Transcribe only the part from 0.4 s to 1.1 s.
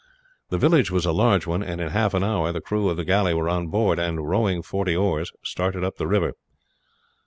The village was